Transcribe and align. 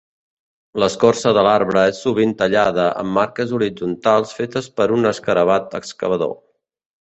L'escorça 0.83 1.33
de 1.37 1.43
l'arbre 1.47 1.83
és 1.89 1.99
sovint 2.05 2.33
tallada 2.39 2.85
amb 3.03 3.13
marques 3.19 3.53
horitzontals 3.59 4.33
fetes 4.39 4.71
per 4.81 4.89
un 4.97 5.11
escarabat 5.11 5.79
excavador. 5.83 6.35